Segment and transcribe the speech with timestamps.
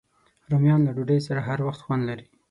[0.51, 2.25] رومیان له ډوډۍ سره هر وخت خوند لري